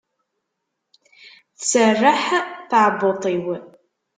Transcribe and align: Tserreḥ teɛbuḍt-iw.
Tserreḥ 1.57 2.23
teɛbuḍt-iw. 2.69 3.45